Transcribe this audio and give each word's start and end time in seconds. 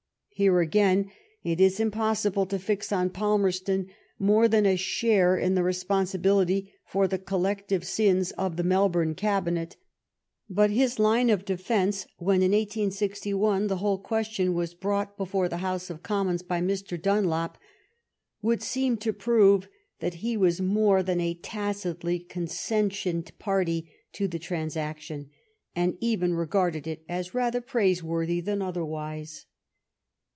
Here, 0.33 0.59
again, 0.59 1.11
it 1.43 1.61
is 1.61 1.79
impossible 1.79 2.47
to 2.47 2.57
fix 2.57 2.91
on 2.91 3.11
Palmer, 3.11 3.51
ston 3.51 3.89
more 4.17 4.47
than 4.47 4.65
a 4.65 4.75
share 4.75 5.37
in 5.37 5.53
the 5.53 5.61
responsibility 5.61 6.73
for 6.83 7.07
the 7.07 7.19
collective 7.19 7.83
sins 7.85 8.31
of 8.39 8.57
the 8.57 8.63
Melbourne 8.63 9.13
Cabinet; 9.13 9.77
but 10.49 10.71
his 10.71 10.97
line 10.97 11.29
of 11.29 11.45
defence, 11.45 12.07
when 12.17 12.37
in 12.41 12.53
1861 12.53 13.67
the 13.67 13.75
whole 13.77 13.99
question 13.99 14.55
was 14.55 14.73
brought 14.73 15.15
before 15.15 15.47
the 15.47 15.57
House 15.57 15.91
of 15.91 16.01
Oommons 16.01 16.41
by 16.47 16.59
Mr. 16.59 16.99
Dunlop, 16.99 17.59
would 18.41 18.63
seem 18.63 18.97
to 18.97 19.13
prove 19.13 19.67
that 19.99 20.15
he 20.15 20.35
was 20.35 20.59
more 20.59 21.03
than 21.03 21.21
a 21.21 21.35
tacitly 21.35 22.19
consen 22.19 22.89
tient 22.91 23.37
party 23.37 23.91
to 24.13 24.27
the 24.27 24.39
transaction, 24.39 25.29
and 25.75 25.99
even 26.01 26.33
regarded 26.33 26.87
it 26.87 27.03
as 27.07 27.35
rather 27.35 27.61
praiseworthy 27.61 28.39
than 28.41 28.63
otherwise. 28.63 29.45